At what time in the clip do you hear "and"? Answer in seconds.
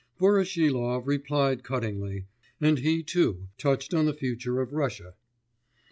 2.59-2.79